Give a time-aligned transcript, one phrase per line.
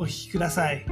[0.00, 0.84] お聞きください。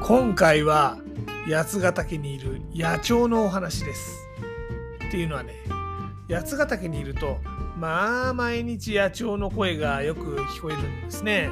[0.00, 0.98] 今回は
[1.48, 4.18] 八ヶ岳にいる野鳥のお話です。
[5.08, 5.54] っていうのはね
[6.30, 7.38] 八ヶ岳にいると
[7.76, 11.48] まあ毎日野鳥の声がよく聞こえるんですね。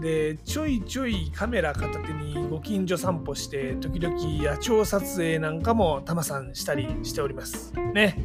[0.00, 7.72] でちょいちょいカメラ片手にご近所散歩して時々野鳥撮影なんかもタマさんしたりしております。
[7.94, 8.16] ね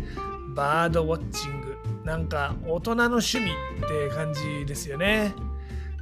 [0.55, 5.33] バードウォッチングなんか大人の趣味って感じですよね。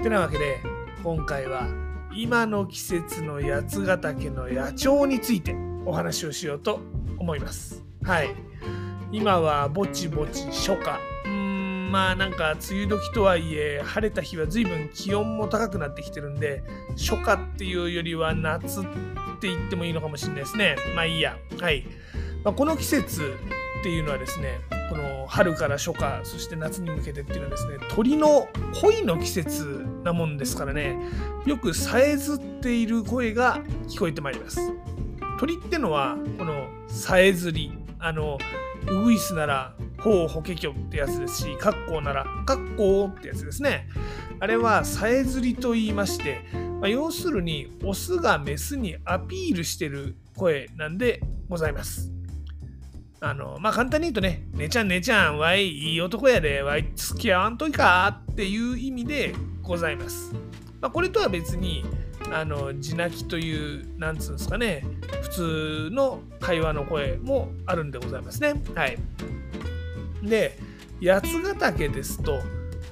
[0.01, 0.59] てなわけで
[1.03, 1.67] 今回は
[2.13, 6.79] 今の季節の八ヶ岳の野鳥についてお話をしようと
[7.17, 7.83] 思います。
[8.03, 8.29] はい。
[9.11, 10.99] 今はぼちぼち初夏。
[11.91, 18.83] まあなんか梅雨時とはいえ晴れた日は随分気温も高くなってきてるんで初夏っていうよりは夏っ
[19.41, 20.75] て言ってもいいのかもしれないですね。
[20.95, 21.37] まあいいや。
[21.59, 21.85] はい。
[22.43, 23.35] まあ、この季節
[23.81, 28.47] っていうのはですねこの春から初夏そして夏に向けてっていうのはですね鳥の
[28.81, 30.97] 恋の季節なもんですからね
[31.45, 34.59] よくさえずっている声が聞こえてまいります
[35.39, 38.37] 鳥ってのはこのさえずりあの
[38.87, 43.87] ウグイスならほうほけきょってやつですしカッコウならカッコウってやつですね
[44.39, 46.41] あれはさえずりと言いまして、
[46.79, 52.11] まあ、要するにオスがメスにアピールしてる声なんでございます
[53.23, 60.33] あの、まあ、簡単に言うとね、ねちゃんねちゃん、わい、いい男やで、わい、付き合わんといかっていう意味でございます。
[60.81, 61.85] まあ、これとは別に、
[62.31, 64.83] あの、地鳴きという、なんつうんですかね、
[65.21, 68.53] 普通の会話の声もあるんでございますね。
[68.75, 68.97] はい。
[70.23, 70.57] で、
[71.03, 72.39] 八ヶ岳ですと、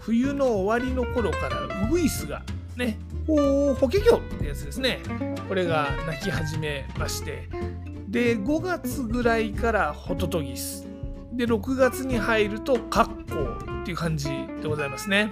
[0.02, 2.44] 冬の終わりの頃からウグイスが
[2.76, 5.00] ね、ほうほけきょってやつですね。
[5.48, 7.48] これが鳴き始めまして、
[8.10, 10.88] で5月ぐらいからホトトギス
[11.34, 13.40] で6月に入るとカッコ
[13.76, 14.28] ウっていう感じ
[14.62, 15.30] でございますね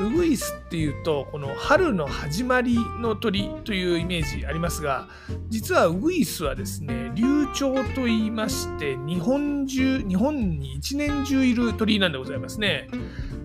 [0.00, 5.08] ウグイスっていうとこの春の始まりの鳥というイメージありますが
[5.48, 12.88] 実はウグイスはですね流鳥と言いまして日本中日本に一年中いる鳥なんでございますね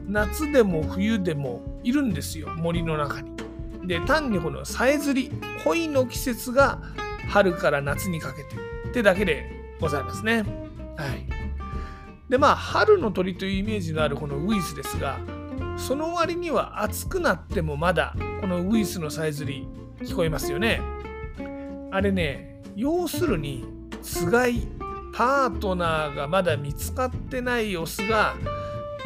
[0.07, 3.31] 夏でも冬でもいるんですよ森の中に
[3.85, 5.31] で単にこのさえずり
[5.63, 6.81] 恋の季節が
[7.29, 8.55] 春から夏にかけて
[8.89, 10.43] ってだけでございますね。
[10.97, 11.25] はい。
[12.27, 15.19] でまあ春の鳥というイメージのあるこのウグイスですが
[15.79, 19.67] その割には暑くなってもまだこのウグイスのさえずり
[20.01, 20.81] 聞こえますよね。
[21.91, 23.65] あれね要するに
[24.01, 24.67] つがい
[25.13, 28.35] パートナーがまだ見つかってないオスが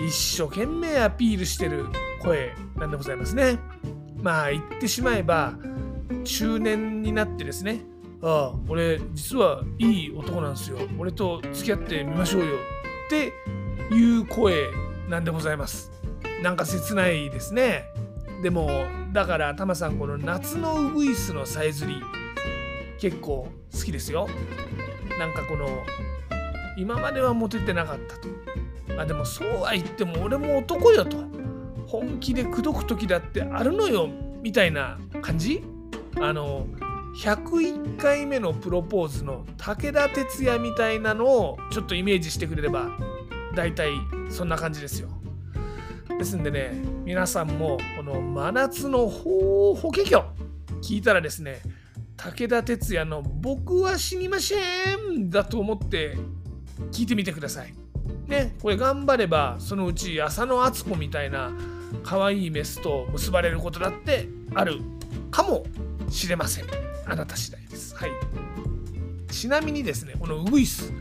[0.06, 1.86] 一生懸命アピールしてる
[2.22, 3.58] 声なんでございますね。
[4.24, 5.54] まあ言ってしまえば
[6.24, 7.82] 中年になってですね
[8.22, 12.56] ああ俺実はいい男なんですよ俺と付き合ってみましょうよ
[13.08, 13.34] って
[13.94, 14.72] いう声
[15.10, 15.93] なんでございます
[16.44, 17.86] なんか切ないですね。
[18.44, 18.70] でも
[19.14, 22.04] だからタマさんこの夏のウグイスのさえずり
[23.00, 24.28] 結構好きですよ。
[25.18, 25.70] なんかこの
[26.78, 28.28] 今まではモテてなかったと。
[28.94, 31.18] まあでもそうは言っても俺も男よと。
[31.88, 34.10] 本気で口説く時だってあるのよ
[34.42, 35.64] みたいな感じ？
[36.20, 36.68] あの
[37.24, 42.90] 101回目のプロポーズの武田鉄矢みたいなのをちょっとイメージしてくれれば
[43.56, 43.94] 大体
[44.30, 45.08] そんな感じですよ。
[46.18, 46.72] ですんでね
[47.06, 50.26] 皆さんもこの真夏のほうほけきょ
[50.82, 51.62] 聞いたらですね
[52.18, 54.56] 武田鉄矢の「僕は死にませ
[54.96, 56.18] ん」だと思って
[56.92, 57.74] 聞いてみてください。
[58.28, 61.52] ねこれ頑張ればそのうち浅野敦子みたいな
[62.04, 64.80] 可愛いメスと結ばれることだってある
[65.30, 65.66] かも
[66.10, 66.66] しれません。
[67.06, 67.96] あなた次第です。
[67.96, 68.12] はい。
[69.30, 70.94] ちなみにですね、このウグイス、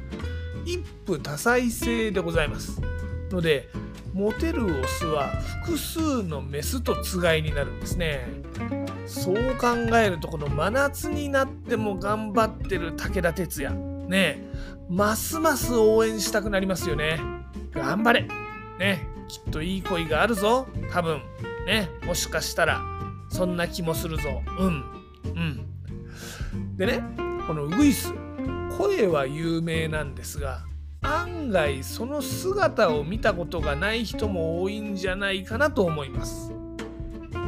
[0.64, 2.80] 一夫多妻制でございます。
[3.30, 3.68] ので、
[4.12, 5.28] モテるオスは
[5.64, 8.26] 複数のメスとつがいになるんですね。
[9.06, 14.44] そう考えると、この真夏になっても頑張ってる武田鉄矢、ね
[14.88, 17.18] ますます応援したくなりますよね。
[17.72, 18.28] 頑張れ
[18.78, 20.66] ねきっといい恋があるぞ。
[20.90, 21.22] 多分。
[21.66, 22.82] ねもしかしたら、
[23.30, 24.42] そんな気もするぞ。
[24.58, 24.84] うん。
[25.24, 26.76] うん。
[26.76, 27.02] でね、
[27.46, 28.12] このウグイス、
[28.76, 30.64] 声は有名なんですが
[31.02, 36.52] 案外その姿を見たことがない人も多いんじゃないかなと思います。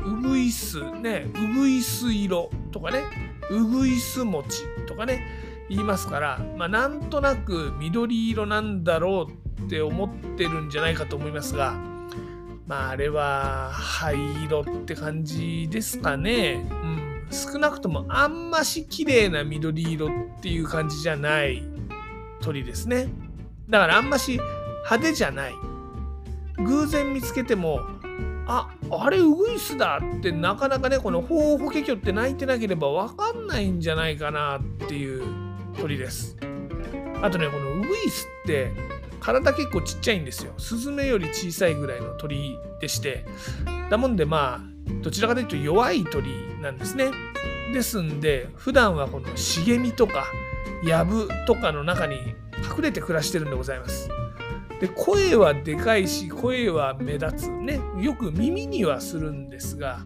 [0.07, 3.05] うぐいすねうぐいす色とかね
[3.51, 5.25] うぐいす餅とかね
[5.71, 9.29] 言いますから、まあ、なんとなく緑色なんだろ
[9.59, 11.73] うって思ってるんじゃないかと思いますが
[12.67, 16.67] まああれは灰色って感じですかね。
[16.71, 20.11] うん、少なくともあんまし綺麗な緑色っ
[20.41, 21.63] ていう感じじゃない
[22.41, 23.09] 鳥ですね。
[23.69, 24.33] だからあんまし
[24.85, 25.55] 派手じゃない。
[26.59, 27.81] 偶然見つけても
[28.47, 35.25] ああれウグイスだってなかなかねこのホウホケキョって鳴いてなければ分かんないんじゃないかなっていう
[35.81, 36.37] 鳥です。
[37.23, 38.73] あとねこのウグイスって
[39.21, 40.53] 体結構ちっちゃいんですよ。
[40.59, 43.25] スズメより小さいぐらいの鳥でして。
[43.89, 46.27] だもんでまあ、どちらかというと弱い鳥
[46.61, 47.11] なんですね。
[47.73, 50.27] ですんで、普段はこの茂みとか、
[50.83, 52.35] 藪とかの中に
[52.77, 54.09] 隠れて暮らしてるんでございます。
[54.81, 60.01] で声はでかいし声は目立つねよく耳にはするんですが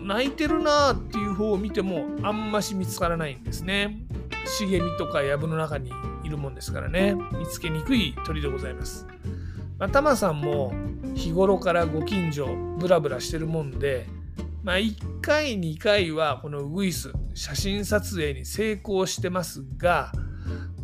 [0.00, 3.98] 泣いてるなーっていう方を見てもあんまし見つからないんですね
[4.44, 5.92] 茂みとか藪の中に
[6.24, 9.06] いるもんですからね見つけにくい鳥でございます。
[9.78, 10.72] まあ、タマさんも
[11.14, 12.48] 日頃からご近所
[12.78, 14.08] ブラブラしてるもんで、
[14.64, 20.10] まあ、1回2回はこのウグイス写真撮影に成功してますが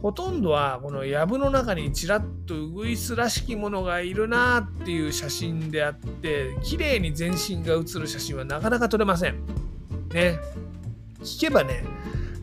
[0.04, 9.36] ほとんどはこの藪の中にちらっとウグイスらしきものがいるなっていう写真であって綺麗に全身が写る写真はなかなか撮れません。
[10.12, 10.38] ね。
[11.22, 11.84] 聞けばね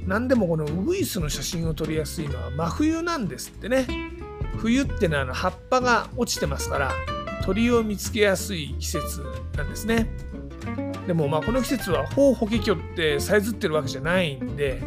[0.07, 3.85] 何でもこのウグイスの写真を撮りやすいのは真冬なんですってね
[4.57, 6.91] 冬ってのはあの葉っぱが落ちてますから
[7.45, 9.23] 鳥を見つけやすい季節
[9.55, 10.09] なんですね
[11.05, 14.81] でもまあこの季節はホウホケキョってさえずってるわけじゃないんで、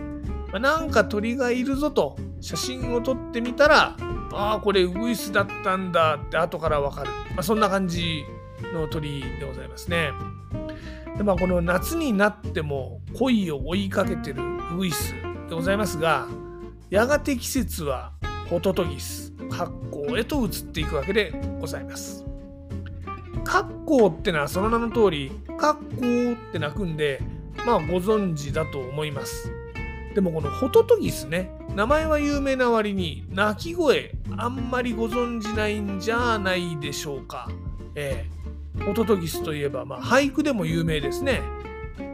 [0.51, 3.97] まあ、なんか鳥がいるぞと写真を撮ってみたら
[4.31, 8.23] ああこれウグイスだったんだって後からわかる、まあ、そんな感じ
[8.75, 10.11] の鳥でございますね。
[11.17, 14.43] でまあ、この夏になっても恋を追いかけてる
[14.73, 15.15] ウグイス
[15.49, 16.27] でございますが
[16.91, 18.13] やがて季節は
[18.51, 22.27] ホトトギス格好へと移っていくわけでございます。
[23.43, 27.23] 格好ってのはその名の通り格好って鳴くんで
[27.65, 29.51] まあご存知だと思います。
[30.15, 37.49] でもこのホトトギスね名前は有名な割に鳴き声あんまりご存じないんじゃないでしょうか。
[37.95, 38.45] ええ
[38.83, 41.43] ホトトギスといえば、まあ、俳句でも有名ですね。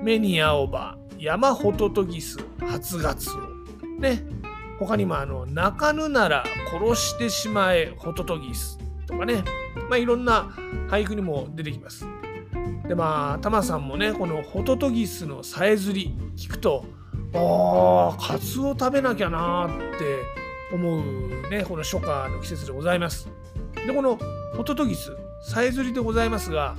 [0.02, 4.00] 目に青葉、山ホトトギス、初ガツオ。
[4.00, 4.22] ね。
[4.78, 8.78] 他にも、あの、泣かぬなら殺してしまえ、ホトトギス。
[9.06, 9.42] とかね。
[9.88, 10.50] まあ、いろんな
[10.88, 12.06] 俳句にも出てきます。
[12.86, 16.84] で、まあ、タマさんもね、このホトトギスのさえずり聞くと、
[17.34, 21.02] ああ、カツオ食べなきゃなって思う
[21.50, 23.28] ね、この初夏の季節でございます。
[23.74, 24.18] で、この
[24.56, 26.76] ホトトギス、さえずりでございますが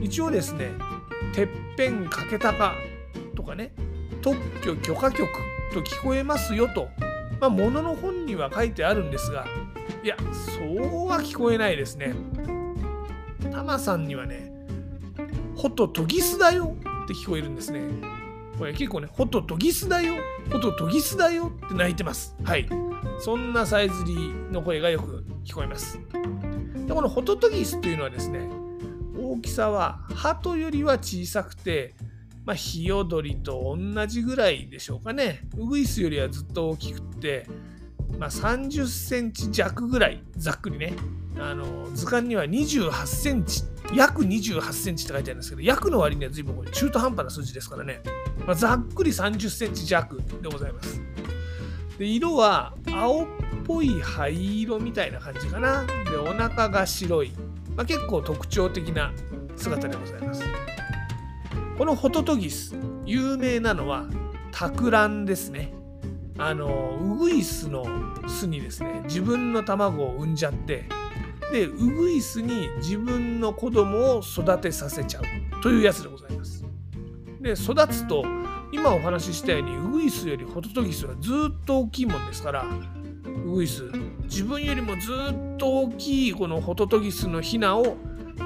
[0.00, 0.70] 一応ですね
[1.34, 2.74] 「てっぺんかけたか」
[3.36, 3.74] とかね
[4.22, 5.28] 「特許許可局」
[5.72, 6.88] と聞こえますよと、
[7.40, 9.46] まあ、ものの本には書いてあるんですが
[10.02, 12.14] いやそうは聞こえないですね。
[13.50, 14.50] タマさんにはね
[15.54, 16.74] 「ホトトギスだよ」
[17.04, 17.82] って聞こえるんですね。
[18.58, 20.14] これ結構ね、ホトトギスだよ、
[20.52, 22.36] ホトトギスだよって泣いてます。
[22.44, 22.68] はい。
[23.18, 24.14] そんなさえずり
[24.50, 25.98] の声がよく聞こえます。
[26.86, 28.48] でこのホトトギスというのはですね
[29.16, 31.94] 大きさはハトよりは小さくて、
[32.44, 37.46] まあ、ヒヨドリと同じぐらいでしょうかねウグイスよりはずっと大きくて、
[38.18, 40.94] まあ、30センチ弱ぐらいざっくりね
[41.38, 43.62] あの図鑑には28センチ
[43.94, 48.00] 約28センチって書いてあるんですけど約の割には随分これ中途半端な数字ですからね、
[48.46, 51.00] まあ、ざっくり30センチ弱でございます
[51.98, 53.26] で色は青っ
[53.64, 55.84] ぽい灰色みたいな感じかな。
[56.10, 57.32] で、お腹が白い。
[57.76, 59.12] まあ、結構特徴的な
[59.56, 60.42] 姿でございます。
[61.78, 62.74] このホトトギス、
[63.06, 64.06] 有名なのは
[64.50, 65.72] タクランですね。
[66.38, 67.84] あの、ウグイスの
[68.26, 70.86] 巣にですね、自分の卵を産んじゃって、
[71.52, 76.64] で、ウグイスに自分の子供を育てさせちゃうというやつでございます。
[77.40, 78.24] で、育つと、
[78.72, 82.64] 今お話ししたようにウグイスよりホトトギスはずっと大きいもんですから
[83.44, 83.82] ウグイス
[84.24, 87.96] 自分よりもずっと大きいこのホトトギスのヒナを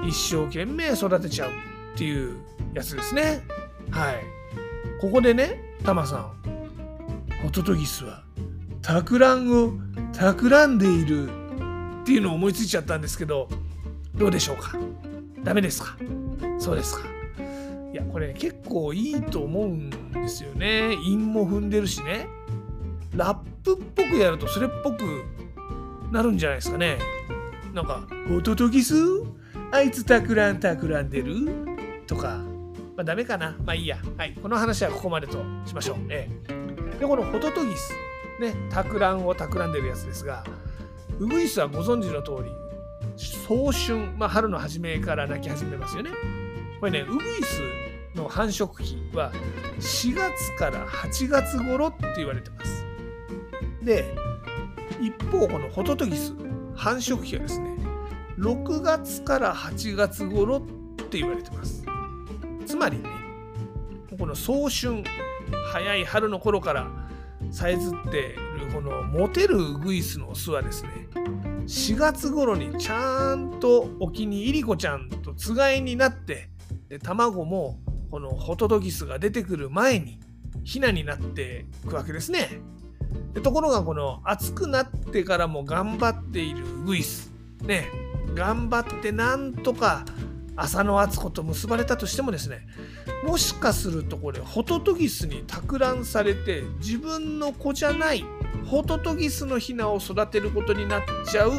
[0.04, 1.52] 一生懸命育てちゃうっ
[1.96, 2.38] ていう
[2.74, 3.42] やつですね
[3.90, 4.16] はい
[5.00, 6.32] ここでねタマさん
[7.42, 8.24] ホトトギスは
[8.82, 9.74] たくらんを
[10.12, 11.45] 企んでいる
[12.06, 13.48] っていうのを思いついちゃったんですけど
[14.14, 14.78] どうでしょうか？
[15.42, 15.96] ダメですか？
[16.60, 17.00] そうですか？
[17.92, 22.28] いやこれ結構いいと思うんですよね韻も踏んでるしね
[23.16, 25.24] ラップっぽくやるとそれっぽく
[26.12, 26.98] なるんじゃないですかね。
[27.74, 28.94] なんか、ホトトギス
[29.72, 31.34] あいつたくらんたくらんでる？
[32.06, 32.38] とか、
[32.96, 33.56] まあダメかな。
[33.64, 33.98] まあいいや。
[34.16, 34.32] はい。
[34.40, 35.96] この話はここまでとしましょう。
[36.08, 37.00] ええ。
[37.00, 37.92] で、このホトトギス、
[38.40, 40.44] ね、たくらんをたくらんでるやつですが、
[41.18, 42.50] ウグイスはご存知の通り、
[43.16, 46.10] 早春、まあ春の初めから鳴き始めますよね。
[46.78, 47.62] これね、ウグイス
[48.14, 49.32] の繁殖期は
[49.78, 52.86] 4月から8月頃って言われてます。
[53.82, 54.14] で、
[55.00, 56.34] 一方、このホトトギス、
[56.74, 57.76] 繁殖期はですね、
[58.38, 60.60] 6月から8月頃っ
[61.08, 61.82] て言われてます。
[62.66, 63.08] つまりね、
[64.18, 65.02] この早春、
[65.72, 67.05] 早い春の頃から
[67.50, 71.08] さえずっているこのモテるウグイスの巣はですね、
[71.66, 76.50] 4月頃にちゃんと沖にイリコちゃんとつがいになって
[76.88, 77.78] で卵も
[78.10, 80.20] このホトトギスが出てくる前に
[80.64, 82.60] ヒナになっていくわけですね。
[83.34, 87.88] でところがこの暑くなってからも頑張っているウグイスね
[88.34, 90.04] 頑張ってなんとか
[90.56, 92.66] 浅野敦子と結ばれたとしてもですね
[93.24, 98.24] もしかするとこれホトトギスに托卵されて自分の子じゃない
[98.66, 101.52] ホトトギスのヒナを育てることになっちゃう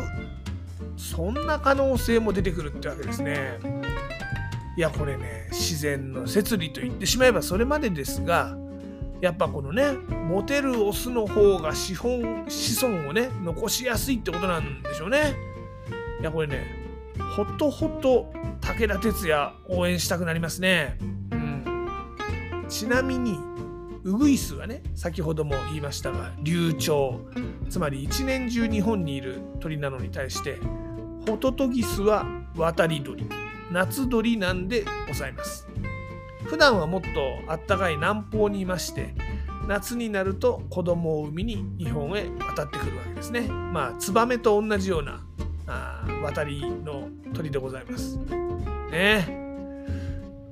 [0.97, 3.59] そんな可能性も出てくるってわけですね。
[4.75, 8.55] いやこれね自然の摂理と言ってしまえばそれまでですが
[9.21, 15.35] やっぱこのねモテるオスの方が資本子孫をね残しやすいってことなんでしょうね
[16.21, 16.86] いやこれね
[17.35, 18.31] ほとほと
[18.61, 20.97] 武田鉄矢応援したくなりますね。
[21.31, 22.65] うん。
[22.67, 23.39] ちなみに
[24.03, 27.17] ウグイスはね先ほども言いましたが流鳥
[27.69, 30.57] つまり一年中日本にいる鳥なのに対して
[31.27, 33.27] ホトトギスは渡り鳥。
[33.71, 35.67] 夏鳥なんでございます。
[36.45, 37.07] 普段はもっと
[37.47, 39.13] あったかい南方にいまして
[39.67, 43.41] 夏になると子供を産みに日本へ渡ってくるわけですね。
[43.49, 45.25] まあツバメと同じような
[45.67, 48.17] あ渡りの鳥でございます。
[48.91, 49.45] ね。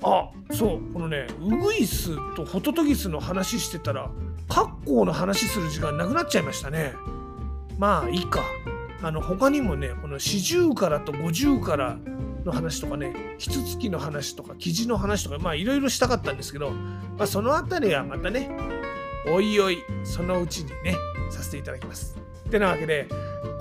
[0.03, 4.11] あそうこのねウグイスとホトトギスの話してたら
[4.47, 6.93] 格好の話する時間なくなっちゃいましたね。
[7.77, 8.43] まあいいか。
[9.01, 11.97] あの他にもねこの四十からと五十から
[12.45, 18.49] の話とかね、キツツキの話とか、キジの話とか、まあいろいろしたかったんですけど、まあそのあたりはまたね、
[19.27, 20.95] おいおい、そのうちにね、
[21.31, 22.15] させていただきます。
[22.47, 23.07] ってなわけで、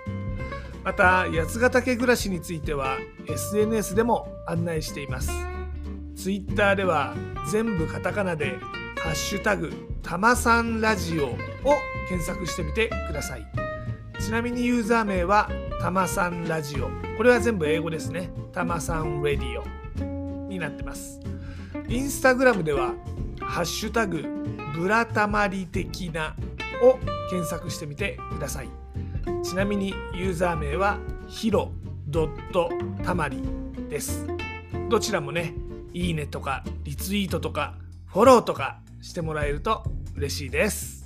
[0.84, 5.32] また八ヶ岳暮らしについては SNS でも案内しています。
[6.16, 7.16] Twitter では
[7.50, 8.60] 全部カタカナで
[9.02, 11.30] 「ハッシュタグたまさんラジオ」
[11.68, 13.48] を検索してみてください。
[14.20, 15.50] ちなみにユーザー名は
[15.84, 16.90] たまさんラジオ。
[17.18, 18.30] これは全部英語ですね。
[18.54, 19.66] たまさんラディオ。
[20.48, 21.20] になってます。
[21.90, 22.94] インスタグラムでは
[23.44, 24.24] 「ハッシュタグ
[24.74, 26.38] ブラタマリ的な」
[26.82, 26.98] を
[27.30, 28.70] 検索してみてください。
[29.44, 31.74] ちなみにユーザー名はヒロ
[32.08, 32.70] ドット
[33.04, 33.44] たまり
[33.90, 34.26] です。
[34.88, 35.54] どちらもね
[35.94, 37.76] いいねとかリツイートとか
[38.06, 39.84] フォローとかしてもらえると
[40.16, 41.03] 嬉しいです。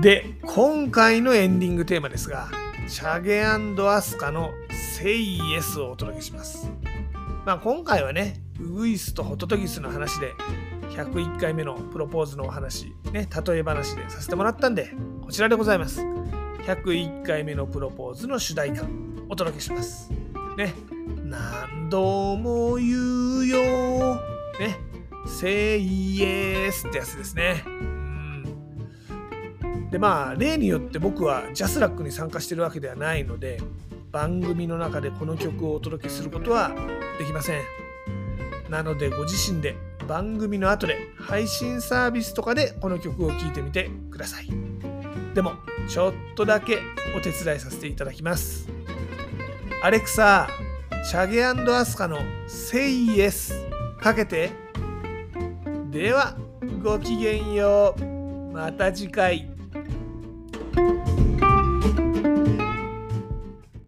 [0.00, 2.48] で今回のエンディングテーマですが
[2.88, 4.50] チャゲアスカの
[4.96, 6.70] 「セイエス」をお届けします。
[7.44, 10.34] まあ、今回はねウグイスとホトトギスの話で
[10.90, 14.90] 101回目のプロポーズのお話、ね、例え話でさせてもらったんで、
[15.22, 16.02] こちらでございます。
[16.66, 18.84] 101回目のプロポーズの主題歌、
[19.28, 20.10] お届けします。
[20.56, 20.74] ね。
[21.24, 24.16] 何度も言うよ。
[24.58, 24.78] ね。
[25.26, 27.64] Say yes ってやつですね。
[29.90, 33.60] で、まあ、例によって僕はジャスラックに参加してるわけではないので、
[34.10, 36.72] 番組の中でこの曲をお届けすることは
[37.18, 37.62] できません。
[38.70, 39.76] なので、ご自身で
[40.06, 44.48] 番組の後で配信サービスとかでこの曲を聴いてみてください。
[45.34, 45.52] でも、
[45.88, 46.80] ちょっとだけ
[47.16, 48.68] お手伝いさせていただきます。
[49.82, 50.48] アレクサ、
[51.08, 53.52] チャゲアスカの Say Yes
[53.98, 54.50] かけて。
[55.90, 56.36] では、
[56.82, 58.04] ごきげんよう。
[58.52, 59.47] また次回。